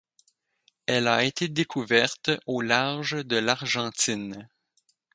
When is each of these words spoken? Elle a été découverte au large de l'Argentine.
Elle 0.87 1.07
a 1.07 1.23
été 1.25 1.47
découverte 1.47 2.31
au 2.47 2.61
large 2.61 3.23
de 3.23 3.35
l'Argentine. 3.35 4.49